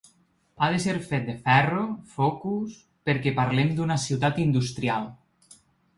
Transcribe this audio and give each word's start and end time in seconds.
Ha 0.61 0.67
de 0.75 0.79
ser 0.85 0.93
fet 1.09 1.27
de 1.27 1.35
ferro, 1.43 1.83
focus… 2.15 2.79
perquè 3.11 3.37
parlem 3.41 3.77
d’una 3.81 3.99
ciutat 4.07 4.45
industrial. 4.47 5.11